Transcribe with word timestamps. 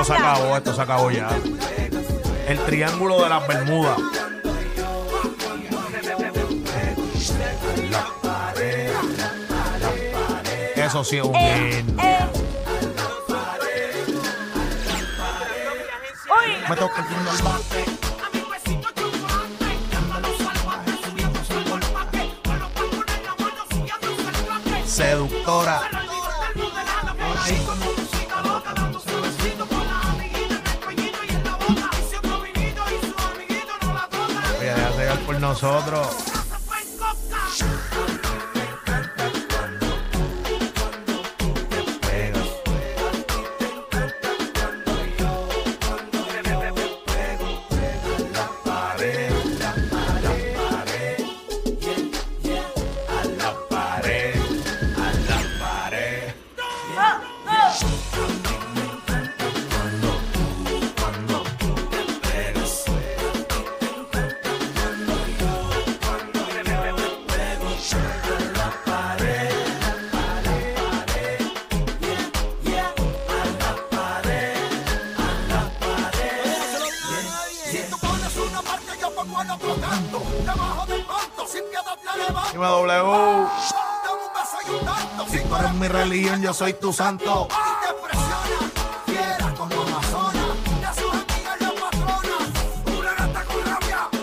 esto 0.00 0.14
se 0.14 0.20
acabó, 0.20 0.56
esto 0.56 0.74
se 0.74 0.80
acabó 0.80 1.10
ya. 1.10 1.28
El 2.46 2.58
triángulo 2.60 3.20
de 3.22 3.28
las 3.28 3.46
Bermudas. 3.48 3.98
Eso 10.76 11.04
sí 11.04 11.16
es 11.18 11.24
un 11.24 11.34
Eh, 11.34 11.80
eh. 11.80 12.28
Me 16.68 16.76
toca 16.76 17.00
el. 17.00 17.08
Seductora. 24.86 25.97
Nosotros. 35.48 36.27
Soy 86.58 86.72
tu 86.72 86.92
santo. 86.92 87.46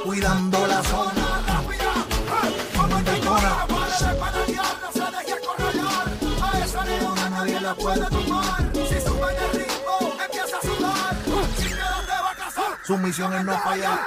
Cuidando 0.03 0.67
la 0.67 0.83
zona. 0.83 1.11
Nadie 7.31 7.61
la 7.61 7.73
puede 7.75 8.05
tomar. 8.07 8.71
Si 8.73 9.01
sube 9.01 9.33
de 9.33 9.47
ritmo, 9.53 10.13
empieza 10.25 10.57
a 10.57 10.61
sudar. 10.61 11.15
Sin 11.57 11.67
miedo 11.67 11.99
te 12.05 12.11
va 12.11 12.31
a 12.31 12.35
casar. 12.35 12.79
Su 12.85 12.97
misión 12.97 13.33
es 13.33 13.45
no 13.45 13.57
fallar. 13.59 13.99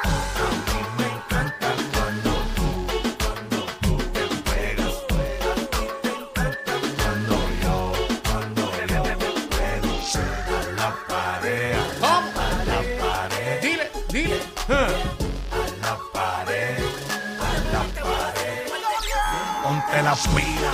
La 20.08 20.14
pila. 20.14 20.72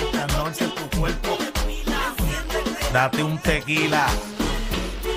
Esta 0.00 0.26
noche 0.38 0.66
tu 0.68 0.98
cuerpo. 0.98 1.36
Date 2.90 3.22
un 3.22 3.38
tequila. 3.38 4.06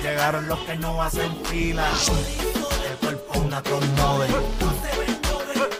Llegaron 0.02 0.46
los 0.46 0.58
que 0.58 0.76
no 0.76 1.02
hacen 1.02 1.34
fila. 1.46 1.88
El 2.90 2.96
cuerpo 2.98 3.38
una 3.38 3.62
model. 3.96 4.30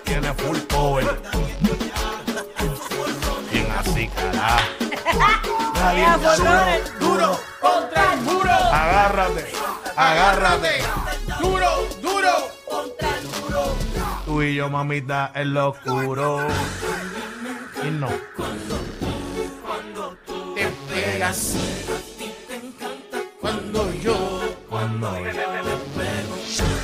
Tiene 0.05 0.33
full 0.35 0.59
power. 0.75 1.21
Bien 3.53 3.69
así, 3.79 4.11
borrones. 6.23 6.99
Duro 6.99 7.39
contra 7.61 8.15
el 8.15 8.21
muro. 8.23 8.53
Agárrate, 8.53 9.53
agárrate. 9.97 10.83
Duro, 11.41 11.89
yo, 14.61 14.69
mamita, 14.69 15.33
en 15.35 15.55
lo 15.55 15.71
oscuro. 15.71 16.47
Y 17.83 17.91
no. 17.93 18.09
Te 20.55 20.67
pegas. 20.93 21.55
Cuando 23.41 23.91
yo 23.95 24.17
Cuando 24.69 25.19
yo 25.19 25.31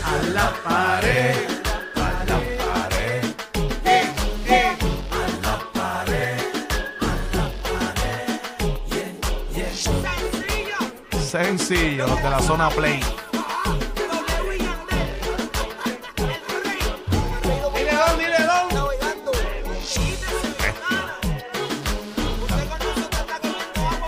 a 0.04 0.16
la 0.32 0.50
pared. 0.64 1.36
a 1.96 2.24
la 2.30 2.40
pared, 2.64 3.24
Eh, 3.84 4.04
eh. 4.46 4.76
a 5.10 5.46
la 5.46 5.54
pared. 5.74 6.40
Sencillo, 11.20 12.06
los 12.06 12.22
de 12.22 12.30
la 12.30 12.40
zona 12.40 12.70
play. 12.70 13.00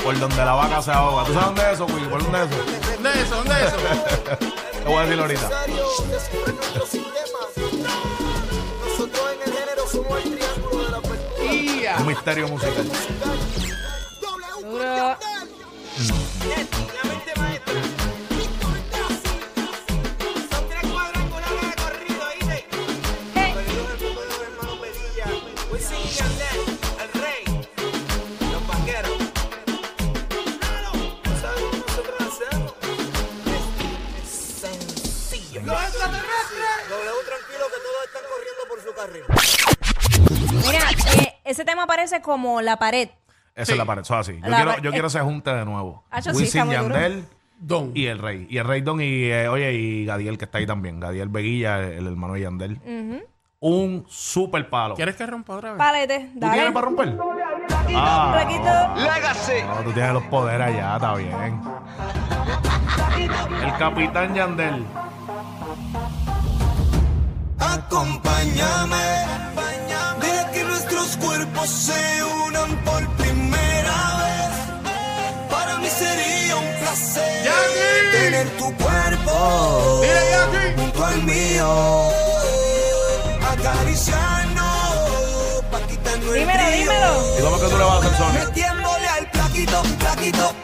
Por 0.09 0.19
donde 0.19 0.37
la 0.37 0.55
vaca 0.55 0.81
se 0.81 0.91
ahoga. 0.91 1.23
¿Tú 1.25 1.35
sabes 1.35 1.49
dónde 1.49 1.61
es 1.61 1.69
eso, 1.69 1.85
Wiki? 1.85 2.07
¿Por 2.07 2.23
dónde 2.23 2.43
es 2.43 2.51
eso? 2.51 2.63
¿Dónde 2.95 3.11
es 3.11 3.17
eso? 3.17 3.37
¿Dónde 3.37 3.55
es 3.61 3.67
eso? 3.67 3.77
Te 4.83 4.87
voy 4.87 4.97
a 4.97 5.03
decir 5.03 5.21
ahorita. 5.21 5.51
Nosotros 8.87 9.23
en 9.35 9.43
el 9.43 9.53
género 9.59 9.87
somos 9.93 10.25
el 10.25 10.35
triángulo 10.35 10.83
de 10.83 10.89
la 10.91 10.97
apertura. 10.97 11.53
Ia. 11.53 11.97
Un 11.99 12.07
misterio 12.07 12.49
musical. 12.49 12.91
Duro. 14.63 15.19
Hey. 23.35 23.59
Ese 41.59 41.65
tema 41.65 41.83
aparece 41.85 42.21
como 42.23 42.61
la 42.63 42.77
pared. 42.77 43.09
Esa 43.55 43.67
Sí. 43.67 43.73
es 43.73 43.79
la 43.79 43.85
pared, 43.85 44.03
eso 44.03 44.15
es 44.15 44.21
así. 44.29 44.41
Yo 44.41 44.49
La 44.49 44.57
quiero, 44.59 44.71
pared- 44.71 44.83
yo 44.85 44.91
quiero 44.93 45.07
ese 45.09 45.21
junte 45.21 45.51
de 45.53 45.65
nuevo. 45.65 46.05
Hacho, 46.11 46.31
sí, 46.31 46.37
Wisin 46.43 46.61
está 46.61 46.65
muy 46.65 46.77
duro. 46.77 46.95
Yandel 46.95 47.25
Don. 47.59 47.91
y 47.95 48.07
el 48.07 48.19
Rey. 48.21 48.47
Y 48.49 48.59
el 48.59 48.65
Rey 48.65 48.81
Don 48.83 49.01
y, 49.01 49.25
eh, 49.25 49.49
oye, 49.49 49.73
y 49.73 50.05
Gadiel 50.07 50.39
que 50.39 50.45
está 50.45 50.59
ahí 50.59 50.67
también. 50.67 51.01
Gadiel 51.01 51.29
Veguilla, 51.29 51.81
el 51.81 52.07
hermano 52.07 52.35
de 52.35 52.41
Yandel. 52.43 52.81
Un 53.61 54.05
super 54.09 54.71
palo. 54.71 54.95
¿Quieres 54.95 55.17
que 55.17 55.27
rompa 55.27 55.57
otra 55.57 55.71
vez? 55.73 55.79
Palete, 55.79 56.31
¿Tú 56.33 56.39
dale. 56.39 56.53
tienes 56.55 56.73
para 56.73 56.85
romper? 56.87 57.19
Ah, 57.97 58.37
Requito. 58.39 59.67
no, 59.67 59.83
tú 59.83 59.93
tienes 59.93 60.13
los 60.13 60.23
poderes 60.25 60.69
allá, 60.69 60.95
está 60.95 61.15
bien. 61.17 61.61
El 63.65 63.73
capitán 63.77 64.33
Yandel. 64.33 64.85
Acompáñame, 67.59 69.05
nuestros 70.99 71.17
cuerpos 71.25 71.71
se 71.71 72.25
unan 72.47 72.77
por 72.85 73.09
primera 73.17 73.97
vez. 74.23 74.53
Para 75.51 75.79
mí 75.79 75.89
sería 75.89 76.57
un 76.57 76.81
placer 76.81 77.51
tener 78.13 78.49
tu 78.59 78.75
cuerpo 78.77 80.03
junto 80.77 81.05
al 81.05 81.23
mío, 81.23 82.11
acariciarnos 83.53 84.65
pa' 85.71 85.81
quitarnos 85.89 86.35
el 86.35 86.41
Dímelo, 86.41 86.65
frío. 86.65 87.39
¿Y 87.39 87.43
cómo 87.43 87.59
que 87.61 87.67
tú 87.67 87.79
le 87.79 87.85
vas 87.85 87.95
a 87.95 87.99
hacer 87.99 88.17
Sony? 88.17 88.33
Metiéndole 88.47 89.09
al 89.09 89.31
plaquito, 89.31 89.83
plaquito, 89.99 90.55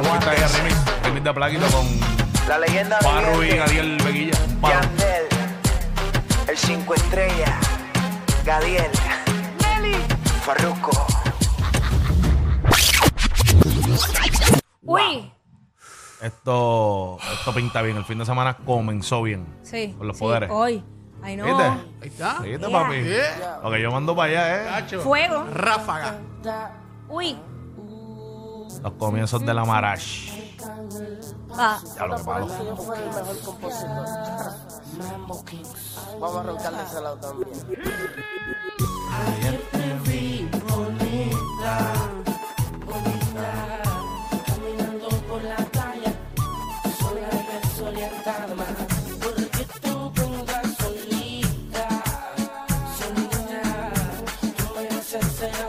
una 0.00 0.20
plaquita 0.20 0.48
remix. 0.48 1.02
Remix 1.02 1.24
de 1.24 1.34
plaquita 1.34 1.66
con. 1.68 1.86
La 2.48 2.58
leyenda 2.58 2.98
Juan 3.02 3.24
Rubín, 3.26 3.60
Adiel 3.60 3.98
Beguilla. 4.02 4.38
Yandel, 4.62 5.26
el 6.48 6.56
5 6.56 6.94
estrellas, 6.94 7.54
Gadiel, 8.44 8.90
Nelly, 9.60 9.96
Farruco. 10.42 11.06
Uy. 14.82 15.32
Esto, 16.20 17.18
esto 17.32 17.54
pinta 17.54 17.82
bien. 17.82 17.96
El 17.96 18.04
fin 18.04 18.18
de 18.18 18.24
semana 18.24 18.56
comenzó 18.56 19.22
bien. 19.22 19.46
Sí. 19.62 19.94
Con 19.96 20.06
los 20.06 20.18
poderes. 20.18 20.50
Hoy. 20.50 20.82
Ay, 21.22 21.36
no. 21.36 21.44
¿Viste? 21.44 21.62
Ahí 21.62 22.08
está. 22.08 22.38
¿Viste, 22.40 22.58
yeah. 22.58 22.70
papi? 22.70 23.02
Yeah. 23.02 23.60
Lo 23.62 23.70
que 23.70 23.82
yo 23.82 23.90
mando 23.90 24.16
para 24.16 24.30
allá 24.30 24.80
eh. 24.80 24.84
es. 24.90 25.02
Fuego. 25.02 25.44
Ráfaga. 25.52 26.18
Uy. 27.08 27.36
Los 28.82 28.92
comienzos 28.94 29.44
de 29.44 29.54
la 29.54 29.64
Marash. 29.64 30.30
Ah. 31.56 31.80
Ya 31.96 32.06
lo 32.06 32.16
que 32.16 32.22
malo. 32.22 32.46
mejor 32.46 33.40
compositor. 33.44 34.06
Vamos 36.20 36.36
a 36.36 36.40
arrancarle 36.40 36.82
ese 36.84 37.00
lado 37.00 37.16
también. 37.16 37.50
Ayer 39.26 39.60
te 39.72 40.10
vi 40.10 40.48
bonita, 40.68 41.92
bonita, 42.86 43.82
caminando 44.46 45.08
por 45.28 45.42
la 45.42 45.56
calle, 45.56 46.16
sola 46.98 47.28
y 47.32 47.66
desorientada. 47.66 48.46
Porque 49.20 49.66
tú 49.80 50.12
pongas 50.12 50.76
solita, 50.76 51.88
solita, 52.98 53.60
tú 54.56 54.64
me 54.76 54.98
haces 54.98 55.67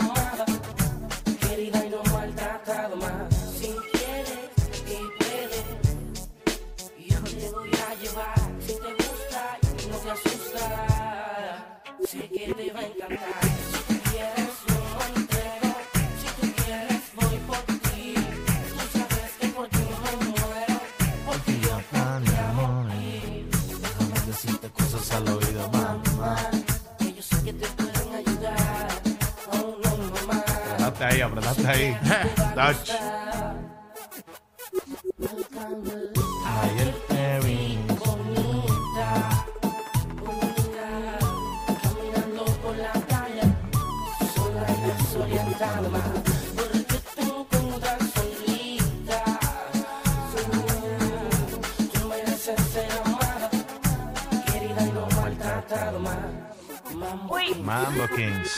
Mambo 57.64 58.08
Kings. 58.16 58.54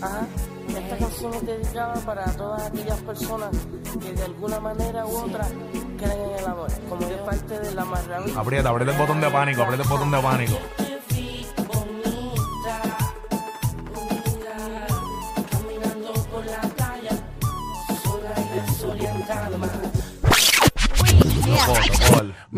Ajá. 0.00 0.26
Esta 0.68 0.96
canción 0.96 1.34
es 1.34 1.46
dedicada 1.46 1.94
para 2.06 2.24
todas 2.36 2.62
aquellas 2.62 3.00
personas 3.00 3.50
que 4.00 4.12
de 4.12 4.24
alguna 4.24 4.60
manera 4.60 5.06
u 5.06 5.16
otra 5.16 5.46
creen 5.98 6.20
en 6.20 6.38
el 6.38 6.46
amor, 6.46 6.70
como 6.88 7.06
de 7.06 7.16
parte 7.16 7.58
de 7.58 7.74
la 7.74 7.84
marravilla. 7.84 8.40
Aprieta, 8.40 8.70
aprieta 8.70 8.92
el 8.92 8.98
botón 8.98 9.20
de 9.20 9.28
pánico, 9.28 9.62
aprieta 9.62 9.82
el 9.82 9.88
botón 9.88 10.10
de 10.10 10.18
pánico. 10.20 10.58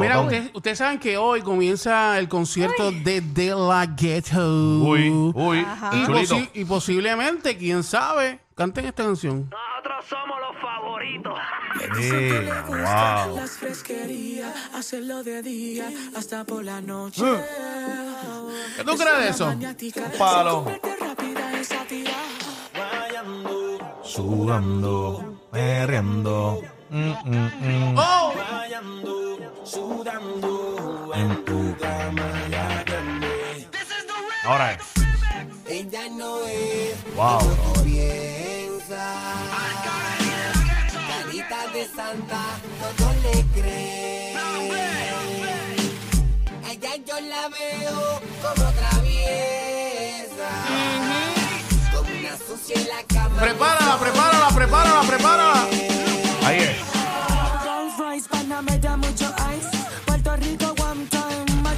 Mira, 0.01 0.21
ustedes, 0.55 0.79
saben 0.79 0.99
que 0.99 1.17
hoy 1.17 1.43
comienza 1.43 2.19
el 2.19 2.29
concierto 2.29 2.91
de 2.91 3.21
De 3.21 3.55
La 3.55 3.87
Ghetto. 3.87 4.83
Uy, 4.83 5.11
uy, 5.35 5.59
Y, 5.93 6.05
chulito. 6.07 6.35
posi- 6.37 6.51
y 6.55 6.65
posiblemente, 6.65 7.57
quién 7.57 7.83
sabe, 7.83 8.41
canten 8.55 8.87
esta 8.87 9.05
canción. 9.05 9.51
Nosotros 9.51 10.05
somos 10.09 10.39
los 10.41 10.61
favoritos. 10.61 11.35
Sí, 11.99 12.11
wow. 12.69 13.37
Las 13.37 13.51
fresquerías, 13.53 14.55
hacerlo 14.75 15.23
de 15.23 15.43
día 15.43 15.89
hasta 16.17 16.45
por 16.45 16.65
la 16.65 16.81
noche. 16.81 17.23
¿Qué 18.77 18.85
tú 18.85 18.97
crees 18.97 19.19
de 19.19 19.29
eso? 19.29 19.55
Palo. 20.19 20.67
Sudando, 24.03 25.39
perreando. 25.53 26.61
mm, 26.91 26.97
mm, 26.97 27.51
mm. 27.93 27.97
¡Oh! 27.97 28.33
En 29.73 31.45
tu 31.45 31.77
cama 31.79 32.29
ya 32.51 32.85
Ahora 34.45 34.73
es. 34.73 34.79
Ella 35.69 36.09
no 36.11 36.45
es 36.47 36.97
Wow. 37.15 37.39
como 37.39 37.85
piensa. 37.85 39.15
Carita 41.09 41.69
de 41.73 41.87
santa, 41.87 42.43
todo 42.99 43.13
le 43.23 43.45
cree. 43.61 44.35
A 46.65 46.73
ella 46.73 46.97
yo 47.07 47.21
la 47.21 47.49
veo 47.49 48.21
como 48.43 48.73
traviesa. 48.73 50.51
Como 51.95 52.11
una 52.19 52.37
sucia 52.39 52.75
en 52.75 52.89
la 52.89 53.03
cama. 53.07 53.41
Prepárala, 53.41 53.99
prepárala, 54.01 54.49
prepárala, 54.49 55.03
prepárala. 55.03 55.67
Ahí 56.45 56.59
es. 56.59 56.90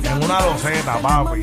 En 0.05 0.23
una 0.25 0.41
loseta, 0.41 0.99
papi. 1.01 1.43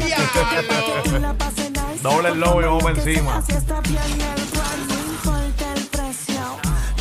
Doble 2.02 2.30
el 2.30 2.40
lobo 2.40 2.62
y 2.62 2.66
vamos 2.66 2.86
encima. 2.98 3.38
Así 3.38 3.52
está 3.54 3.80
bien 3.82 3.98
el 4.04 4.46
cual, 4.46 4.88
no 4.88 4.94
importa 5.12 5.74
el 5.76 5.86
precio. 5.88 6.42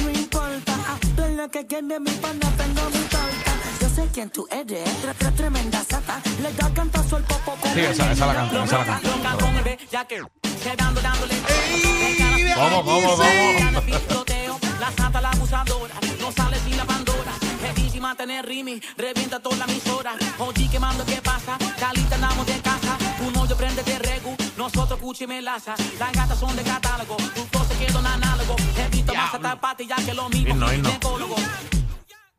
No 0.02 0.10
importa, 0.10 0.74
ah, 0.88 0.96
tú 1.16 1.22
es 1.22 1.36
lo 1.36 1.48
que 1.50 1.66
quiere 1.66 2.00
mi 2.00 2.10
pana, 2.10 2.50
tengo 2.56 2.82
mi 2.90 2.98
torta. 3.08 3.52
Yo 3.80 3.88
sé 3.90 4.08
quién 4.12 4.30
tú 4.30 4.46
eres, 4.50 4.88
tre- 5.02 5.14
tre- 5.18 5.32
tremenda 5.36 5.82
sata. 5.88 6.20
Le 6.42 6.52
da 6.52 6.70
cantazo 6.74 7.16
al 7.16 7.22
popo 7.24 7.52
con 7.60 7.72
Sí, 7.74 7.80
esa, 7.80 8.12
esa 8.12 8.26
la 8.26 8.34
canto, 8.34 8.62
esa 8.64 8.78
la 8.78 8.84
canto. 8.86 9.08
Vamos, 12.56 12.84
vamos, 12.86 13.18
vamos. 13.18 14.17
Tener 18.18 18.44
rimi, 18.44 18.82
revienta 18.96 19.38
toda 19.38 19.56
la 19.58 19.64
emisora. 19.66 20.12
Oye, 20.38 20.68
quemando, 20.68 21.04
¿qué 21.06 21.22
pasa? 21.22 21.56
Calita, 21.78 22.16
andamos 22.16 22.44
de 22.46 22.58
casa. 22.60 22.98
Un 23.24 23.36
hoyo 23.36 23.56
prende 23.56 23.82
de 23.84 23.96
regu, 24.00 24.36
nosotros 24.56 24.98
cuchi 24.98 25.26
melaza. 25.26 25.76
Las 26.00 26.12
gatas 26.12 26.38
son 26.38 26.54
de 26.56 26.64
catálogo, 26.64 27.16
tu 27.36 27.46
cosa 27.56 27.78
quedó 27.78 28.00
en 28.00 28.06
análogo. 28.06 28.56
He 28.76 28.88
visto 28.90 29.14
más 29.14 29.34
hasta 29.34 29.60
pati 29.60 29.86
ya 29.86 29.96
que 30.04 30.14
lo 30.14 30.28
mismo. 30.28 30.50
Himno. 30.50 30.68
ginecólogo. 30.68 31.36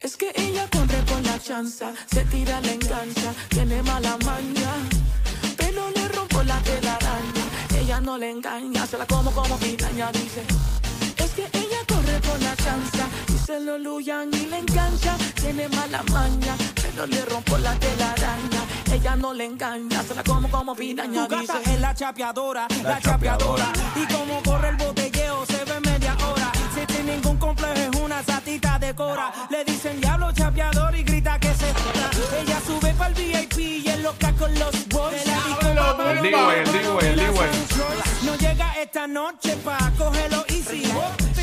Es 0.02 0.18
que 0.18 0.32
ella 0.36 0.68
corre 0.70 1.02
por 1.10 1.22
la 1.26 1.40
chanza, 1.40 1.94
se 2.12 2.26
tira, 2.26 2.60
le 2.60 2.74
engancha, 2.74 3.34
tiene 3.48 3.82
mala 3.82 4.18
maña. 4.26 4.72
Pero 5.56 5.90
le 5.96 6.08
rompo 6.10 6.44
la 6.44 6.60
telaraña, 6.60 7.44
ella 7.80 8.02
no 8.02 8.18
le 8.18 8.32
engaña, 8.32 8.86
se 8.86 8.98
la 8.98 9.06
como 9.06 9.32
como 9.32 9.58
piraña, 9.58 10.12
dice. 10.12 10.44
Es 11.18 11.32
que 11.32 11.46
ella 11.54 11.82
corre 11.88 12.20
por 12.20 12.42
la 12.42 12.56
chanza 12.58 13.29
se 13.50 13.60
lo 13.62 13.80
luyan 13.80 14.30
y 14.32 14.46
le 14.46 14.60
engancha, 14.60 15.18
tiene 15.34 15.68
mala 15.70 16.04
maña. 16.12 16.56
Pero 16.76 17.08
le 17.08 17.26
rompo 17.26 17.58
la 17.58 17.74
telaraña, 17.80 18.62
ella 18.94 19.16
no 19.16 19.34
le 19.34 19.46
engaña, 19.46 20.04
se 20.04 20.14
la 20.14 20.24
como 20.24 20.48
como 20.52 20.76
piraña, 20.76 21.28
Tu 21.28 21.36
dice. 21.36 21.54
gata 21.54 21.72
es 21.72 21.82
la 21.82 21.96
chapeadora, 21.96 22.68
La 22.84 23.00
chapeadora. 23.02 23.74
Y 23.96 24.14
como 24.14 24.44
corre 24.44 24.70
el 24.70 24.76
botelleo, 24.76 25.48
se 25.48 25.66
ve 25.66 25.80
media 25.80 26.16
hora. 26.28 26.52
Si 26.76 26.94
sin 26.94 27.08
ningún 27.08 27.38
complejo 27.38 27.74
es 27.74 28.00
una 28.00 28.22
satita 28.22 28.78
de 28.78 28.94
cora. 28.94 29.34
Le 29.50 29.66
dicen 29.66 30.00
diablo 30.00 30.32
chapeador 30.32 30.96
y 30.96 31.02
grita 31.02 31.40
que 31.40 31.52
se 31.56 31.74
joda. 31.74 32.12
Ella 32.40 32.62
sube 32.68 32.94
para 32.94 33.10
el 33.10 33.16
VIP 33.16 33.58
y 33.58 33.90
en 33.90 34.04
los 34.04 34.14
con 34.38 34.54
los 34.60 34.88
boys. 34.90 35.24
El 35.26 36.22
D-Way, 36.22 36.60
el 36.60 36.72
D-Way, 36.72 37.08
el 37.08 37.16
D-Way. 37.16 37.50
No 38.26 38.36
llega 38.36 38.74
esta 38.80 39.08
noche 39.08 39.56
pa' 39.66 39.92
cogerlo 39.98 40.46
easy. 40.50 40.84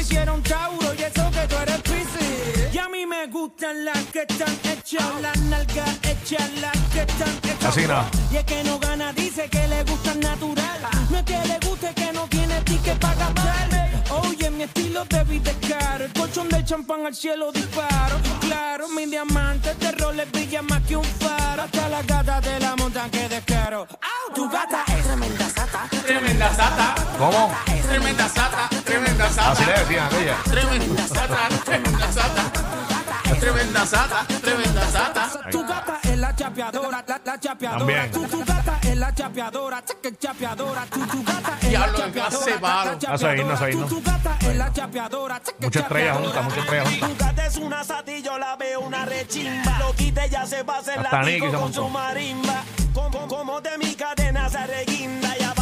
Te 0.07 0.15
hicieron 0.15 0.41
Tauro 0.43 0.95
y 0.95 1.03
eso 1.03 1.31
que 1.33 1.49
tú 1.49 1.57
eres 1.57 1.81
Piscis. 1.81 2.75
Y 2.75 2.79
a 2.79 2.89
mí 2.89 3.05
me 3.07 3.27
gustan 3.27 3.85
las 3.85 3.99
que 4.13 4.21
están 4.21 4.57
hechas, 4.63 5.21
las 5.21 5.37
nalgas 5.43 5.99
hechas, 6.03 6.49
las 6.61 6.77
que 6.93 7.01
están 7.01 7.29
hechas. 7.43 7.65
Así 7.65 7.87
no. 7.89 8.05
Y 8.31 8.37
es 8.37 8.45
que 8.45 8.63
no 8.63 8.79
gana, 8.79 9.13
dice 9.13 9.49
que 9.49 9.67
le 9.67 9.83
gustan 9.83 10.21
natural. 10.21 10.81
No 11.11 11.19
es 11.19 11.25
que 11.25 11.39
le 11.49 11.59
guste 11.67 11.93
que 11.95 12.13
no 12.13 12.29
tiene 12.29 12.61
ticket 12.61 12.99
para 13.01 13.17
gastar. 13.17 13.67
Oye, 14.25 14.49
mi 14.51 14.63
estilo 14.63 15.05
te 15.07 15.25
viste 15.25 15.53
caro. 15.69 16.05
El 16.05 16.13
colchón 16.13 16.49
del 16.51 16.65
champán 16.65 17.05
al 17.05 17.15
cielo 17.15 17.51
disparo. 17.51 18.17
Claro, 18.41 18.89
mi 18.89 19.07
diamante 19.07 19.75
de 19.75 19.91
roles 19.91 20.31
brilla 20.31 20.63
más 20.63 20.83
que 20.83 20.97
un 20.97 21.05
faro. 21.05 21.63
Hasta 21.63 21.89
las 21.89 22.07
gatas 22.07 22.45
de 22.45 22.61
la 22.61 22.77
montan 22.77 23.11
que 23.11 23.29
descaro. 23.29 23.89
¡Au! 23.91 24.35
Tu 24.35 24.49
gata 24.49 24.85
es 24.97 25.05
tremenda 25.05 25.49
sata. 25.51 25.89
Tremenda 26.07 26.55
sata, 26.55 26.95
¿Cómo? 27.19 27.51
tremenda 27.89 28.29
sata, 28.29 28.69
tremenda 28.85 29.29
sata. 29.31 29.51
Así 29.53 29.65
le 29.65 29.96
Tremenda 29.97 31.09
sata, 31.09 31.49
tremenda 31.65 32.13
sata. 32.13 32.53
Tremenda 33.41 33.87
sata, 33.87 34.27
tremenda 34.43 34.87
sata. 34.91 35.31
Tu 35.51 35.65
gata 35.65 35.99
es 36.03 36.19
la 36.19 36.37
chapeadora, 36.37 37.05
la, 37.09 37.21
la 37.25 37.41
chapeadora. 37.41 37.79
También. 37.79 38.11
Tu, 38.11 38.27
tu 38.29 38.45
gata 38.45 38.79
es 38.83 38.97
la 38.97 39.15
chapeadora, 39.15 39.83
chapeadora. 40.19 40.85
Tu, 40.85 41.07
tu 41.07 41.25
gata 41.25 41.59
es 41.63 41.73
la 41.73 41.93
chapeadora. 41.95 42.27
eso 43.15 43.31
es 43.31 43.41
himno. 43.41 43.89
Tu, 43.89 43.95
tu 43.95 44.03
gata 44.03 44.37
es 44.41 44.57
la 44.57 44.73
chapeadora, 44.73 45.41
juntas. 46.13 46.55
Tu 47.01 47.17
gata 47.25 47.47
es 47.47 47.57
una 47.57 47.83
sata 47.83 48.13
y 48.13 48.23
yo 48.23 48.37
la 48.39 48.57
veo 48.57 48.81
una 48.81 49.07
rechimba. 49.07 49.79
Lo 49.79 49.95
quite 49.95 50.29
ya 50.29 50.45
se 50.45 50.63
va 50.63 50.75
a 50.75 50.79
hacer 50.81 51.03
la 51.03 51.09
con 51.59 51.73
su 51.73 51.89
marimba. 51.89 52.65
Como, 52.93 53.27
como 53.29 53.61
de 53.63 53.79
mi 53.79 53.95
cadena 53.95 54.51
se 54.51 54.67
reguinda 54.67 55.35
y 55.39 55.56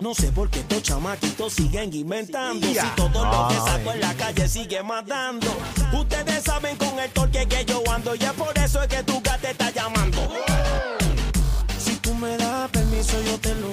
No, 0.00 0.14
sé 0.14 0.30
por 0.30 0.48
qué 0.48 0.60
estos 0.60 0.82
chamaquitos 0.82 1.52
siguen 1.52 1.92
inventando. 1.92 2.66
Si 2.66 2.86
todo 2.94 3.24
lo 3.24 3.48
que 3.48 3.56
saco 3.56 3.92
en 3.92 4.00
la 4.00 4.14
calle 4.14 4.48
sigue 4.48 4.82
matando. 4.82 5.48
Ustedes 5.92 6.44
saben 6.44 6.76
con 6.76 6.98
el 7.00 7.10
torque 7.10 7.46
que 7.46 7.64
yo 7.64 7.82
ando 7.90 8.14
y 8.14 8.22
es 8.22 8.32
por 8.32 8.56
eso 8.58 8.82
es 8.82 8.88
que 8.88 9.02
tu 9.02 9.20
gata 9.20 9.50
está 9.50 9.70
llamando. 9.70 10.18
Si 11.78 11.96
tú 11.96 12.14
me 12.14 12.36
das 12.36 12.70
permiso, 12.70 13.20
yo 13.22 13.38
te 13.38 13.54
lo 13.56 13.68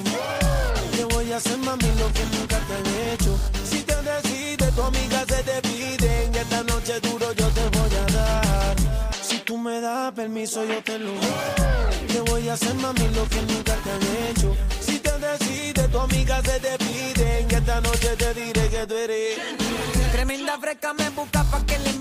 Te 0.96 1.04
voy 1.14 1.32
a 1.32 1.38
hacer 1.38 1.58
mami 1.60 1.88
lo 2.00 2.12
que 2.12 2.26
nunca 2.38 2.58
te 2.60 2.74
han 2.74 3.14
hecho. 3.14 3.38
Si 3.70 3.82
te 3.82 3.96
decides, 4.02 4.76
tu 4.76 4.82
amiga 4.82 5.26
se 5.28 5.44
te 5.44 5.62
pide. 5.62 6.26
En 6.26 6.36
esta 6.36 6.64
noche 6.64 7.00
duro 7.02 7.34
yo 7.34 7.48
te 7.50 7.70
voy 7.78 7.96
a 7.96 8.14
dar. 8.14 8.76
Si 9.22 9.38
tú 9.40 9.58
me 9.58 9.80
das 9.80 10.12
permiso, 10.14 10.64
yo 10.66 10.82
te 10.82 10.98
lo 10.98 11.12
Te 12.08 12.20
voy 12.22 12.50
a 12.50 12.54
hacer 12.54 12.74
mami 12.76 13.08
lo 13.10 13.28
que 13.30 13.42
nunca 13.44 13.76
te 13.76 13.92
han 13.92 14.30
hecho. 14.30 14.75
Decides, 15.26 15.92
tu 15.92 16.00
amiga 16.00 16.42
se 16.44 16.60
te 16.60 16.78
pide. 16.78 17.40
En 17.42 17.52
esta 17.52 17.82
noche 17.82 18.16
te 18.16 18.34
diré 18.36 18.70
que 18.70 18.86
tú 18.86 18.96
eres. 18.96 19.38
Tremenda 20.12 20.58
fresca 20.60 20.94
me 20.94 21.10
busca 21.10 21.44
pa' 21.44 21.66
que 21.66 21.80
le 21.80 21.92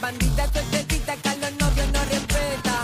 bandita 0.00 0.50
suertecita 0.50 1.16
que 1.16 1.28
a 1.28 1.34
los 1.36 1.52
novios 1.60 1.88
no 1.92 2.00
respeta. 2.04 2.74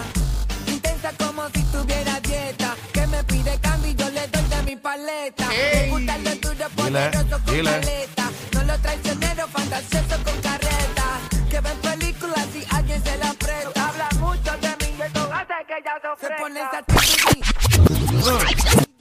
Intensa 0.67 1.11
como 1.19 1.49
si 1.55 1.63
tuviera 1.73 2.21
dieta. 2.21 2.77
Que 2.93 3.07
me 3.07 3.25
pide 3.25 3.59
cambio 3.61 3.91
y 3.91 3.95
yo 3.95 4.11
le 4.11 4.29
doy 4.29 4.43
de 4.43 4.63
mi 4.63 4.77
paleta. 4.77 5.49
Me 5.49 5.89
gusta 5.91 6.19
lo 6.19 6.35
duro, 6.37 6.69
poderoso 6.77 7.45
con 7.45 7.55
dile. 7.55 7.71
paleta. 7.71 8.31
No 8.53 8.65
lo 8.65 8.79
traicionero, 8.79 9.49
fantasioso 9.49 10.17
con 10.23 10.37
carreta. 10.43 11.07
Que 11.51 11.61
ven 11.61 11.79
películas 11.79 12.47
si 12.53 12.63
alguien 12.77 13.03
se 13.03 13.17
la 13.17 13.33
presta. 13.33 13.89
Habla 13.89 14.09
mucho 14.21 14.53
de 14.61 14.69
mí 14.81 14.97
y 14.99 15.03
esto 15.03 15.31
hace 15.33 15.55
que 15.67 15.83
ya 15.83 15.99
se 16.03 16.09
ofrezca. 16.09 16.37
Se 16.37 16.43
pone 16.43 16.61
esa 16.61 16.83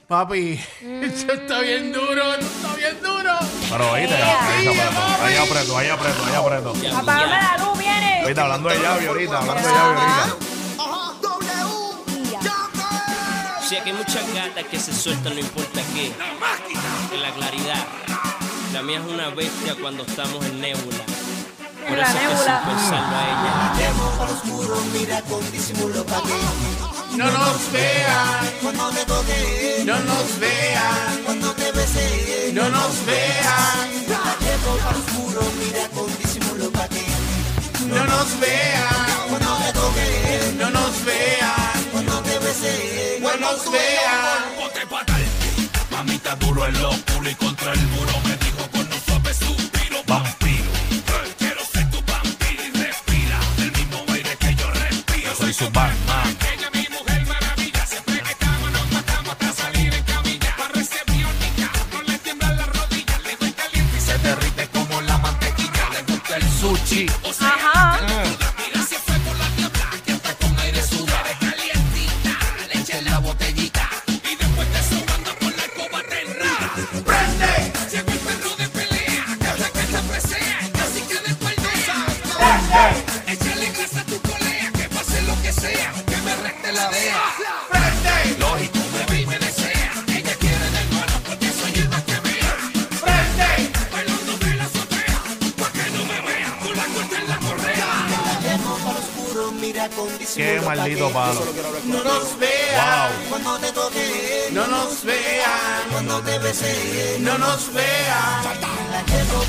Papi, 0.08 0.58
esto 1.02 1.32
está 1.34 1.60
bien 1.60 1.92
duro, 1.92 2.32
esto 2.32 2.46
está 2.46 2.74
bien 2.76 2.98
duro. 3.02 3.32
Pero 3.68 3.92
oíste, 3.92 4.14
ahí 4.14 4.62
se 4.64 4.70
apretó, 4.70 5.02
ahí 5.22 5.36
apretó, 5.36 5.76
ahí 5.76 5.88
apretó, 5.88 6.24
ahí 6.24 6.34
apretó. 6.34 6.96
Apágame 6.96 7.28
la 7.28 7.58
luz, 7.58 7.78
viene. 7.78 8.22
Ahorita 8.22 8.42
hablando 8.42 8.68
de 8.70 8.78
llave 8.78 9.06
ahorita, 9.06 9.38
hablando 9.38 9.68
de 9.68 9.74
llave 9.74 10.00
ahorita. 10.00 10.36
Si 13.68 13.76
aquí 13.76 13.90
hay 13.90 13.96
muchas 13.96 14.32
gatas 14.32 14.64
que 14.64 14.80
se 14.80 14.94
sueltan, 14.94 15.34
no 15.34 15.40
importa 15.40 15.82
qué. 15.92 16.06
En 17.14 17.22
la 17.22 17.30
claridad. 17.32 17.86
La 18.72 18.82
mía 18.82 19.00
es 19.00 19.12
una 19.12 19.28
bestia 19.28 19.74
cuando 19.78 20.04
estamos 20.04 20.42
en 20.46 20.58
nébula. 20.58 21.04
Por 21.86 21.90
En 21.90 21.98
la 21.98 22.04
eso 22.04 22.18
es 22.18 22.28
que 22.30 22.34
sin 22.34 22.58
pensarlo 22.64 23.14
a 23.14 23.24
ella. 23.28 23.92
Mira 24.94 25.20
con 25.20 25.52
disimulo 25.52 26.02
pa' 26.06 26.22
No 27.16 27.30
nos 27.30 27.72
vean, 27.72 28.50
cuando 28.62 28.90
te 28.90 29.04
toque, 29.04 29.82
no 29.84 29.98
nos 30.00 30.38
vean, 30.38 31.22
cuando 31.24 31.52
te 31.54 31.72
bese, 31.72 32.52
no 32.52 32.68
nos 32.68 33.04
vean, 33.06 33.88
Demo 34.40 34.78
al 34.88 34.96
oscuro, 34.96 35.40
mira 35.58 35.88
con 35.88 36.06
disimulo 36.18 36.70
pa' 36.70 36.88
que 36.88 37.04
no 37.86 38.04
nos 38.04 38.40
vean, 38.40 39.28
cuando 39.28 39.56
te 39.56 39.72
toque, 39.72 40.54
no 40.58 40.70
nos 40.70 41.04
vean, 41.04 41.84
cuando 41.92 42.22
te 42.22 42.38
bese, 42.38 43.18
no 43.20 43.36
nos 43.36 43.70
vean. 43.72 44.58
Ponte. 44.88 45.12
Mamita 45.90 46.36
duro 46.36 46.66
en 46.66 46.80
lo 46.80 46.90
oscuro 46.90 47.28
y 47.28 47.34
contra 47.34 47.72
el 47.72 47.80
muro 47.88 48.12
me 48.24 48.36
dijo 48.36 48.70
con 48.70 48.86
un 48.86 49.00
suave 49.06 49.34
suspiro. 49.34 49.98
Vampiro. 50.06 50.70
Quiero 51.38 51.60
ser 51.64 51.90
tu 51.90 52.00
vampiro 52.10 52.62
y 52.64 52.70
respira 52.70 53.38
el 53.58 53.72
mismo 53.72 54.04
aire 54.14 54.36
que 54.38 54.54
yo 54.54 54.70
respiro. 54.70 55.34
Soy 55.34 55.52
su 55.52 55.64
Batman. 55.70 55.97
Mira 99.60 99.88
con 99.90 100.08
Qué 100.18 100.60
maldito 100.64 101.10
palo. 101.10 101.40
No 101.84 102.02
nos 102.04 102.38
vean, 102.38 103.12
cuando 103.28 103.58
te 103.58 103.72
toque, 103.72 104.48
no 104.52 104.66
nos 104.66 105.04
vean, 105.04 105.90
cuando 105.90 106.20
te 106.22 106.38
bese, 106.38 107.16
no 107.20 107.38
nos 107.38 107.72
vean, 107.72 108.44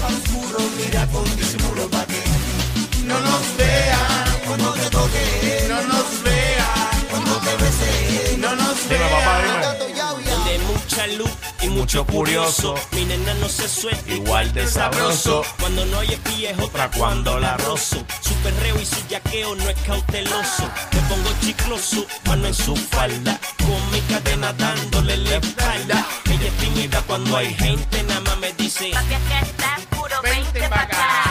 oscuro, 0.07 0.59
mira 0.77 1.07
con 1.07 1.23
disimulo 1.37 1.89
pa' 1.89 2.05
que 2.05 2.23
no 3.05 3.19
nos 3.19 3.57
vean, 3.57 4.39
cuando 4.47 4.73
te 4.73 4.89
toque, 4.89 5.65
no 5.69 5.81
nos 5.83 6.23
vean, 6.23 7.07
cuando 7.09 7.35
te 7.39 7.55
bese, 7.63 8.37
no 8.37 8.55
nos 8.55 8.89
vean. 8.89 9.78
Mucha 10.99 11.17
luz 11.17 11.31
y 11.61 11.69
mucho 11.69 12.05
curioso. 12.05 12.75
Mi 12.91 13.05
nena 13.05 13.33
no 13.35 13.47
se 13.47 13.69
suelta 13.69 14.11
Igual 14.11 14.51
de 14.53 14.67
sabroso. 14.67 15.43
Cuando 15.59 15.85
no 15.85 15.99
hay 15.99 16.13
espía 16.13 16.51
es 16.51 16.59
otra 16.59 16.89
cuando 16.91 17.39
la 17.39 17.55
rozo. 17.57 18.03
Su 18.21 18.33
perreo 18.43 18.79
y 18.79 18.85
su 18.85 19.07
yaqueo 19.07 19.55
no 19.55 19.69
es 19.69 19.79
cauteloso. 19.81 20.69
Me 20.91 21.01
pongo 21.03 21.29
chicloso, 21.41 22.05
mano 22.25 22.47
en 22.47 22.53
su 22.53 22.75
falda. 22.75 23.39
Con 23.59 23.91
mi 23.91 24.01
cadena 24.01 24.51
dándole 24.53 25.17
la 25.17 25.37
espalda. 25.37 26.05
Ella 26.25 26.47
es 26.47 26.57
tímida 26.57 27.01
cuando 27.07 27.37
hay 27.37 27.53
gente, 27.53 28.03
nada 28.03 28.21
más 28.21 28.37
me 28.39 28.51
dice. 28.53 28.91
Papi, 28.93 29.13
es 29.13 29.21
que 29.21 29.49
estás 29.49 29.81
puro 29.89 30.21
Vente 30.21 30.59
20 30.59 30.69
pa' 30.69 30.75
pa' 30.75 30.81
acá. 30.81 31.28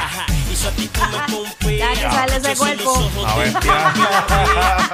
Y 0.76 0.88
su 0.88 1.02
actitud 1.02 1.02
me 1.02 1.32
pompea. 1.32 1.94
Ya 1.94 2.08
que 2.08 2.14
sale 2.16 2.36
ese 2.36 2.56
soy 2.56 2.76
cuerpo. 2.76 3.10
A 3.26 3.36
ver. 3.36 3.56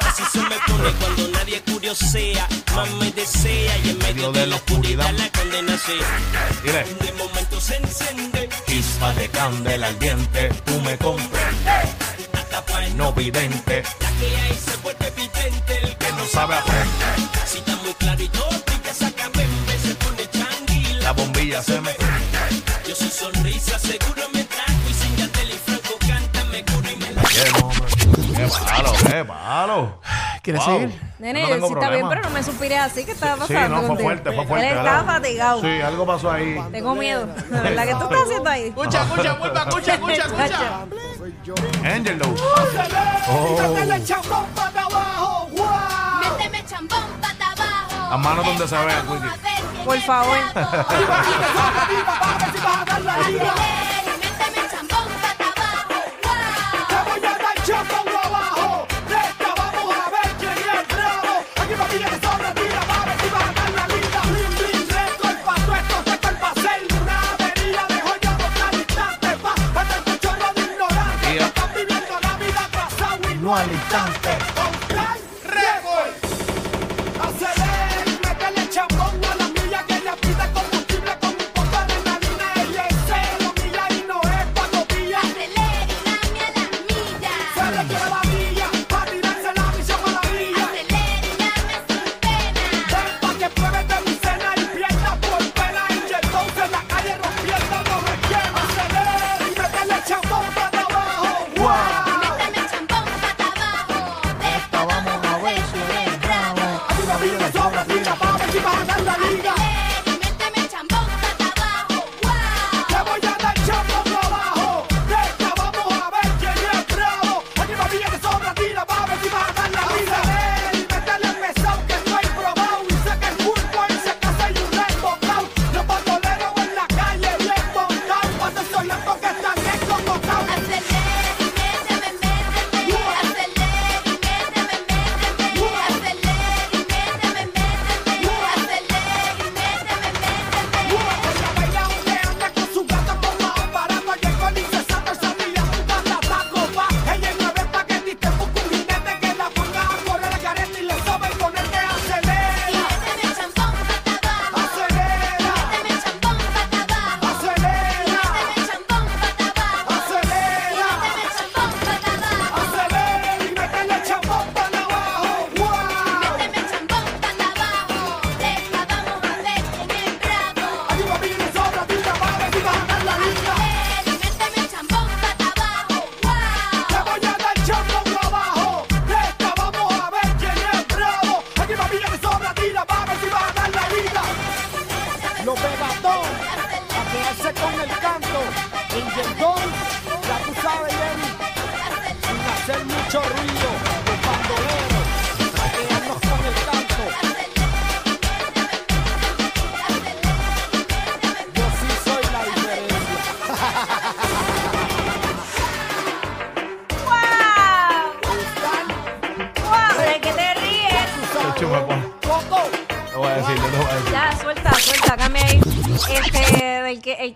Así 0.06 0.22
se 0.32 0.38
me 0.38 0.56
pone 0.66 0.92
cuando 1.00 1.28
nadie 1.28 1.62
curiosea. 1.62 2.48
Más 2.74 2.90
me 2.92 3.10
desea 3.10 3.78
y 3.78 3.90
en 3.90 3.98
medio 3.98 4.32
de 4.32 4.46
la 4.46 4.56
oscuridad 4.56 5.10
la 5.12 5.28
condena 5.30 5.76
se. 5.78 5.94
De 7.04 7.12
momento 7.12 7.60
se 7.60 7.76
enciende. 7.76 8.48
Chispa 8.66 9.12
de 9.14 9.28
candela 9.28 9.88
al 9.88 9.98
diente, 9.98 10.48
tú 10.64 10.80
me 10.80 10.96
comprendes. 10.98 11.90
Hasta 12.32 12.84
el 12.84 12.96
No 12.96 13.12
vidente, 13.12 13.82
La 14.00 14.10
que 14.18 14.36
hay 14.36 14.54
se 14.54 14.76
vuelve 14.82 15.08
evidente. 15.08 15.80
El 15.82 15.96
que 15.96 16.12
no 16.12 16.26
sabe 16.26 16.54
aprender. 16.56 16.88
si 17.46 17.58
está 17.58 17.76
muy 17.76 17.94
clarito, 17.94 18.48
y 18.74 18.78
que 18.78 18.94
saca 18.94 19.28
bembe, 19.30 19.78
se 19.78 19.94
pone 19.96 20.28
changuila. 20.30 21.00
La 21.00 21.12
bombilla 21.12 21.62
se 21.62 21.80
me 21.80 21.94
Yo 22.86 22.94
su 22.94 23.08
sonrisa 23.08 23.78
seguro 23.78 24.13
malo, 28.62 28.92
qué 29.08 29.24
malo. 29.24 30.00
¿Quieres 30.42 30.64
Wow. 30.66 30.74
seguir? 30.80 31.00
Nene, 31.18 31.56
No 31.58 31.66
sí 31.68 31.72
está 31.72 31.88
bien, 31.90 32.08
pero 32.08 32.22
no 32.22 32.30
me 32.30 32.42
suspires 32.42 32.78
así. 32.80 33.04
¿Qué 33.04 33.12
estaba 33.12 33.46
Sí, 33.46 33.54
pasando? 33.54 33.68
no, 33.68 33.76
fue 33.78 33.86
contigo? 33.88 34.08
fuerte, 34.08 34.32
fue 34.32 34.46
fuerte. 34.46 34.68
Él 34.70 34.76
estaba 34.78 35.04
fatigado. 35.04 35.60
Sí, 35.62 35.80
algo 35.80 36.06
pasó 36.06 36.30
ahí. 36.30 36.60
Tengo 36.72 36.94
miedo. 36.94 37.26
De 37.26 37.60
verdad, 37.60 37.84
¿qué 37.84 37.94
tú 37.94 38.02
estás 38.04 38.22
haciendo 38.24 38.50
ahí? 38.50 38.64
Escucha, 38.68 39.02
escucha, 39.02 39.32
escucha, 39.32 39.62
escucha, 39.62 39.94
escucha, 39.94 40.24
escucha. 40.24 40.60
Angel 41.94 42.18
Lou. 42.18 42.34
Oh, 43.28 43.56
Méteme 43.56 44.04
chambón 44.04 44.44
pata 44.54 44.82
abajo. 44.82 45.50
Las 48.10 48.18
manos 48.20 48.44
donde 48.44 48.68
se 48.68 48.76
quién 48.76 48.94
Por 49.84 49.98
favor. 50.00 50.36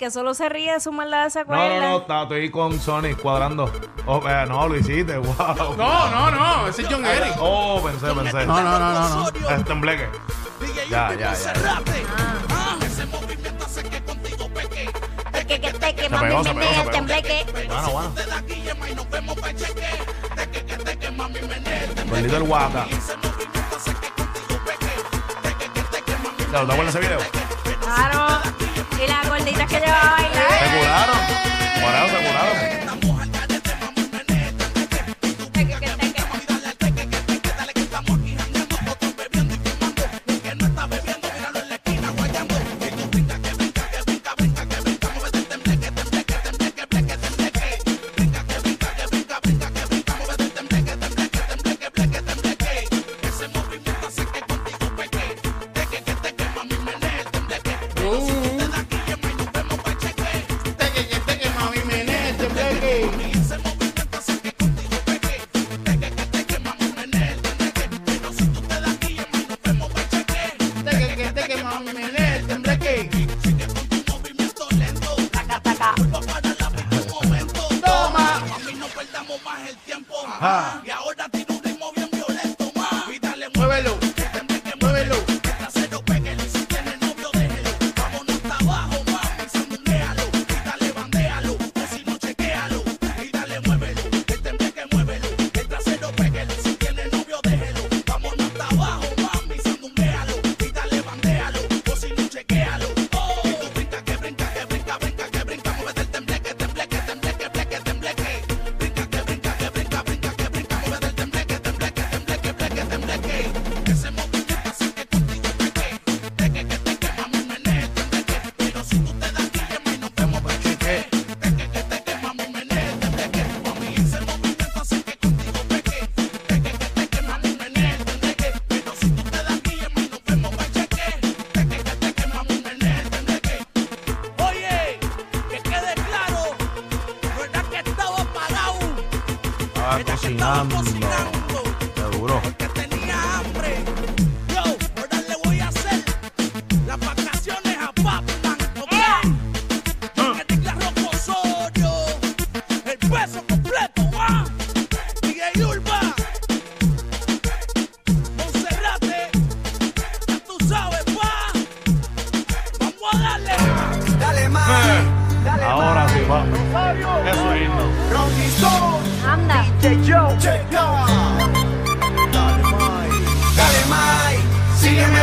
Que, 0.08 0.10
solo 0.10 0.34
se 0.34 0.48
ríe 0.48 0.72
de 0.72 0.80
su 0.80 0.90
maldad 0.90 1.28
se 1.28 1.44
No, 1.44 1.56
no, 1.56 1.80
no, 1.80 1.98
está- 1.98 2.22
estoy 2.22 2.50
con 2.50 2.80
Sony 2.80 3.14
cuadrando. 3.20 3.70
Oh, 4.06 4.22
eh, 4.26 4.46
no, 4.48 4.66
lo 4.68 4.76
hiciste, 4.76 5.18
wow. 5.18 5.76
No, 5.76 6.10
no, 6.10 6.30
no. 6.30 6.68
Ese 6.68 6.82
es 6.82 6.88
John 6.90 7.04
Eric. 7.04 7.34
Oh, 7.38 7.82
pensé, 7.84 8.06
pensé. 8.14 8.46
No, 8.46 8.62
no, 8.62 8.78
no, 8.78 8.92
no, 8.92 9.30
no. 9.30 9.50
Es 9.50 9.64
tembleque. 9.64 10.08
Ya, 10.90 11.14
ya, 11.14 11.34
ya. 11.34 11.82
Que, 15.46 15.60
que, 15.60 15.94
que, 15.94 16.08
mami, 16.10 16.54
me 16.54 16.82
el 16.82 16.90
tembleque. 16.90 17.46
Bueno, 17.66 17.90
bueno. 17.90 18.12
Bendito 22.10 22.36
el 22.36 22.42
guata. 22.44 22.86
¿te 26.50 26.56
acuerdas 26.56 26.94
de 26.94 27.00
ese 27.00 27.08
video? 27.08 27.18
Claro. 27.80 28.27
Y 29.00 29.06
las 29.06 29.28
gorditas 29.28 29.66
que 29.70 29.78
llevaba 29.78 30.16
a 30.16 30.22
Se 30.22 30.76
curaron. 30.76 31.18
Por 31.80 31.94
eso 31.94 32.08
se 32.08 32.26
curaron. 32.26 33.07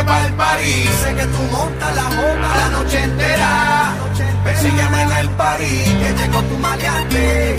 Pa'l 0.06 0.32
parís. 0.34 0.90
Sé 1.02 1.14
que 1.18 1.26
tú 1.34 1.42
montas 1.52 1.94
la 1.96 2.06
jota 2.16 2.48
la 2.60 2.68
noche 2.76 2.98
entera. 3.02 3.50
Persígueme 4.44 5.02
en 5.02 5.12
el 5.12 5.28
parís, 5.30 5.88
que 6.00 6.10
llegó 6.18 6.40
tu 6.50 6.56
maleante. 6.58 7.56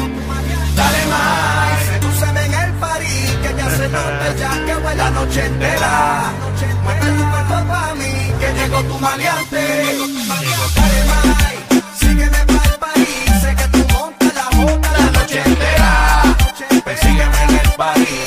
Dale 0.75 1.05
más, 1.13 1.79
que 1.89 1.97
tú 2.03 2.09
se 2.19 2.25
en 2.45 2.53
el 2.63 2.71
parís, 2.85 3.29
que 3.41 3.49
ya 3.59 3.69
se 3.77 3.87
nota 3.89 4.27
ya 4.41 4.51
que 4.65 4.75
huele 4.83 4.95
la 4.95 5.09
noche 5.09 5.45
entera. 5.45 5.93
Mueve 6.83 7.07
tu 7.17 7.23
cuerpo 7.31 7.55
pa' 7.71 7.93
mí, 7.99 8.13
que 8.39 8.49
llegó 8.57 8.79
tu 8.89 8.99
maleante. 8.99 9.63
Dale 10.77 11.01
más, 11.09 11.47
sígueme 11.99 12.41
pa'l 12.51 12.73
parís. 12.85 13.31
Sé 13.41 13.49
que 13.59 13.67
tú 13.73 13.81
montas 13.93 14.33
la 14.39 14.45
jota 14.55 14.89
la 14.97 15.05
noche 15.19 15.39
entera. 15.45 15.91
Persígueme 16.85 17.39
en 17.47 17.51
el 17.63 17.69
parís, 17.81 18.26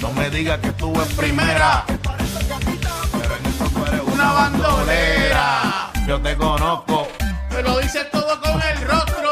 No 0.00 0.12
me 0.12 0.30
digas 0.30 0.58
que 0.60 0.72
tú 0.72 0.92
eres 0.94 1.12
primera. 1.14 1.84
Pero 1.86 3.36
en 3.36 3.46
esto 3.46 3.64
tú 3.70 3.84
eres 3.86 4.00
Una 4.06 4.32
bandolera. 4.32 5.90
Yo 6.06 6.20
te 6.20 6.36
conozco, 6.36 7.08
Me 7.50 7.62
lo 7.62 7.78
dice 7.78 8.04
todo 8.10 8.40
con 8.40 8.60
el 8.62 8.80
rostro. 8.88 9.30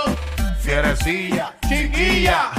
fierecilla, 0.61 1.55
Chiquilla. 1.69 2.51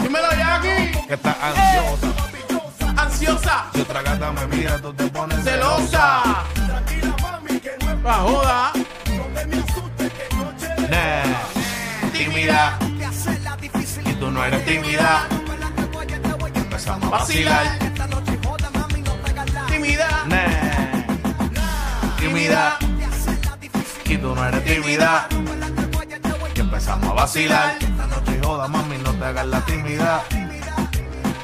Dímelo, 0.00 0.30
Jackie. 0.32 0.92
que 1.08 1.14
estás 1.14 1.36
ansiosa. 1.42 3.02
Ansiosa. 3.02 3.64
Si 3.74 3.80
otra 3.80 4.02
gata 4.02 4.32
me 4.32 4.46
mira, 4.46 4.78
tú 4.80 4.92
te 4.94 5.06
pones 5.08 5.42
Celosa. 5.44 6.22
Pa' 8.02 8.14
joda. 8.14 8.72
Nah, 10.88 12.12
tímida. 12.12 12.78
Y 14.04 14.12
tú 14.14 14.30
no 14.30 14.44
eres 14.44 14.64
tímida. 14.64 15.26
Empezamos 16.76 17.06
a 17.06 17.08
vacilar. 17.08 17.78
Tímida. 19.66 20.08
Nah, 20.26 22.16
tímida. 22.18 22.78
y 24.04 24.18
tú 24.18 24.34
no 24.34 24.46
eres 24.46 24.62
tímida. 24.62 25.26
Y 26.54 26.60
empezamos 26.60 27.08
a 27.08 27.14
vacilar. 27.14 27.78
Esta 27.80 28.06
noche 28.08 28.40
joda, 28.44 28.68
mami, 28.68 28.98
no 28.98 29.10
te 29.14 29.24
hagas 29.24 29.46
la 29.46 29.60
timidez. 29.62 30.20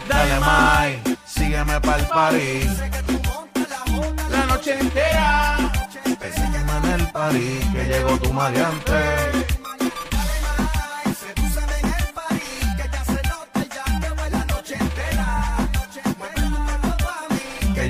Dale, 0.07 0.38
Mai, 0.40 1.03
sígueme 1.25 1.81
pa'l 1.81 2.07
party. 2.09 2.68
La 4.31 4.45
noche 4.45 4.79
entera. 4.79 5.57
Sígueme 6.05 6.77
en 6.77 7.01
el 7.01 7.07
party, 7.11 7.71
que 7.73 7.85
llegó 7.85 8.18
tu 8.18 8.35
maleante. 8.35 9.42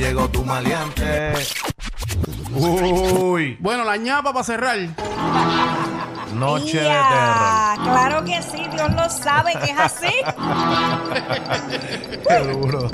Llegó 0.03 0.29
tu 0.29 0.45
maleante. 0.45 1.33
Uy, 2.55 3.57
Bueno, 3.61 3.85
la 3.85 3.97
ñapa 3.97 4.33
para 4.33 4.45
cerrar. 4.45 4.77
noche 6.35 6.81
de 6.81 6.89
terror. 6.89 7.79
Claro 7.85 8.25
que 8.25 8.43
sí, 8.43 8.67
Dios 8.73 8.93
lo 8.95 9.09
sabe 9.09 9.53
que 9.65 9.71
es 9.71 9.79
así. 9.79 10.07
Qué 12.29 12.39
duro. 12.53 12.89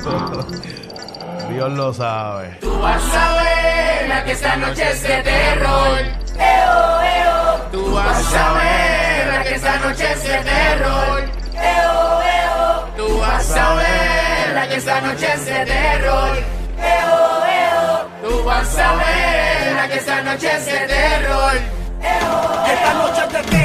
Dios 1.51 1.73
lo 1.73 1.95
sabe. 1.95 2.59
Tú 2.61 2.79
vas 2.81 3.03
a 3.15 3.43
ver 3.43 4.09
la 4.09 4.25
que 4.25 4.33
esta 4.33 4.57
noche 4.57 4.91
es 4.91 5.03
de 5.03 5.23
terror. 5.23 5.99
Eo, 6.39 7.01
eo. 7.03 7.59
Tú 7.73 7.95
vas 7.95 8.35
a 8.35 8.53
ver 8.53 9.27
la 9.33 9.43
que 9.45 9.55
esta 9.55 9.77
noche 9.79 10.13
es 10.13 10.23
de 10.25 10.39
terror. 10.39 11.23
Eo, 11.55 12.23
eo. 12.23 12.85
Tú 12.99 13.19
vas 13.19 13.51
a 13.57 13.75
ver 13.75 14.55
la 14.55 14.69
que 14.69 14.75
esta 14.77 15.01
noche 15.01 15.27
es 15.35 15.47
de 15.47 15.65
terror. 15.65 16.37
Vas 18.49 18.79
a 18.79 18.95
ver 18.95 19.75
la 19.75 19.89
que 19.89 19.99
esta 19.99 20.23
noche 20.23 20.51
es 20.57 20.65
de 20.65 20.73
terror. 20.73 21.53
Esta 22.01 22.95
noche 22.95 23.21
es 23.27 23.33
de 23.35 23.43
terror. 23.43 23.58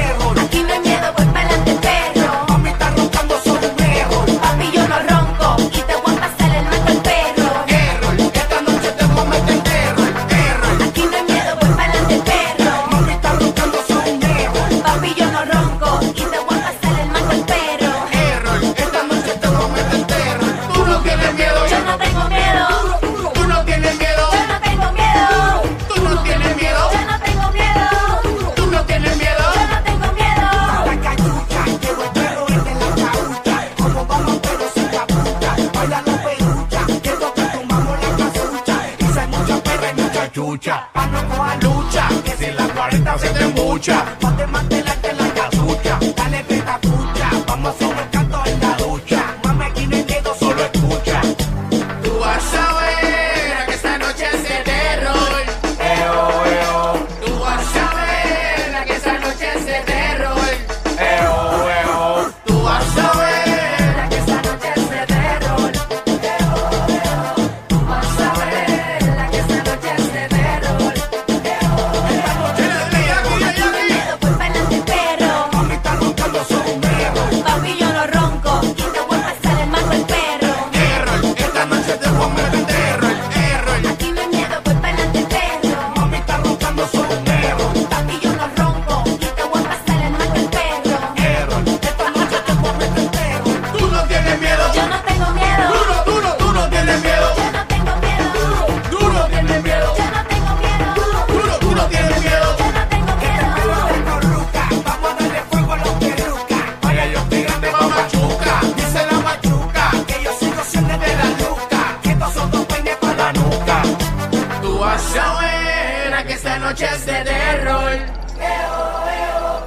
Ver 116.74 116.86
que 116.86 116.86
esta 116.86 116.88
noche 116.88 116.88
es 116.94 117.06
de 117.06 117.24
terror. 117.24 117.98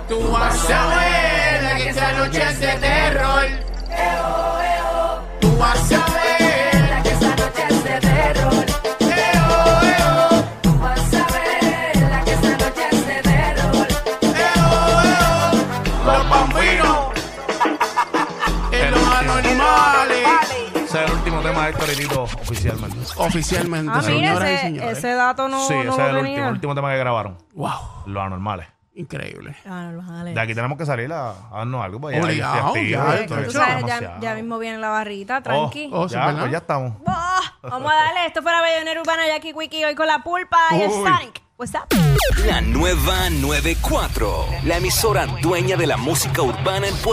Tú 0.07 0.31
vas 0.31 0.69
a 0.69 0.87
ver 0.97 1.77
que 1.77 1.89
esta 1.89 2.11
noche 2.13 2.43
es 2.49 2.59
de 2.59 2.73
terror. 2.73 3.45
Tú 5.39 5.57
vas 5.57 5.91
a 5.91 6.05
ver 6.11 7.03
Que 7.03 7.09
esta 7.09 7.29
noche 7.35 7.63
es 7.69 7.83
de 7.83 7.99
terror. 7.99 8.65
Tú 10.61 10.79
vas 10.79 11.13
a 11.13 11.27
ver 11.33 12.23
que 12.25 12.31
esta 12.31 12.49
noche 12.49 12.87
es 12.91 13.07
de 13.07 13.21
terror. 13.21 13.87
Los 16.05 16.29
bambinos. 16.29 17.07
En 18.71 18.91
los 18.91 19.07
animales. 19.07 20.27
Ese 20.75 20.83
es 20.83 20.95
el 20.95 21.11
último 21.11 21.41
tema 21.41 21.63
de 21.63 21.69
Héctor 21.71 21.89
oficialmente. 22.73 23.13
Oficialmente, 23.17 23.91
Ah, 23.93 24.01
mira, 24.01 24.03
señoras 24.13 24.49
y 24.49 24.53
ese, 24.53 24.61
señores. 24.63 24.97
ese 24.97 25.13
dato 25.13 25.47
no, 25.47 25.67
sí, 25.67 25.73
no 25.73 25.79
ese 25.81 25.89
es 25.89 25.97
el 26.09 26.15
tenía. 26.15 26.19
último, 26.31 26.47
el 26.47 26.53
último 26.53 26.75
tema 26.75 26.91
que 26.91 26.97
grabaron. 26.97 27.37
Wow, 27.53 27.71
Los 28.05 28.23
anormales. 28.23 28.67
increíble. 28.95 29.55
De 30.33 30.39
aquí 30.41 30.55
tenemos 30.55 30.77
que 30.77 30.85
salir 30.85 31.11
a, 31.13 31.29
a 31.29 31.57
darnos 31.59 31.83
algo. 31.85 32.09
Ya, 32.11 32.21
Obligado, 32.21 32.75
ya, 32.75 32.81
ya, 32.83 33.15
estoy 33.15 33.37
Tú 33.37 33.43
hecho 33.43 33.51
sabes, 33.59 33.69
ya, 33.69 33.75
demasiado. 33.95 34.21
ya 34.21 34.33
mismo 34.35 34.57
viene 34.59 34.77
la 34.79 34.89
barrita, 34.89 35.37
Oh, 35.37 35.41
tranqui. 35.43 35.89
Oh, 35.93 36.07
ya, 36.07 36.25
¿verdad? 36.25 36.39
pues 36.41 36.51
ya 36.51 36.57
estamos. 36.57 36.93
Vamos 37.61 37.91
a 37.91 37.95
darle. 37.95 38.25
Esto 38.25 38.41
fue 38.41 38.51
la 38.51 38.61
Bellonera 38.61 38.99
Urbana 39.01 39.27
Jackie 39.27 39.53
Quickie 39.53 39.85
hoy 39.85 39.93
con 39.95 40.07
la 40.07 40.23
pulpa 40.23 40.57
y 40.71 40.81
el. 40.81 40.89
Sonic. 40.91 41.41
What's 41.59 41.73
up? 41.73 41.87
La 42.45 42.61
nueva 42.61 43.29
94. 43.31 44.45
La 44.63 44.77
emisora 44.77 45.25
dueña 45.41 45.75
de 45.75 45.87
la 45.87 45.97
música 45.97 46.41
urbana 46.43 46.87
en 46.87 46.95
Puerto 46.97 47.05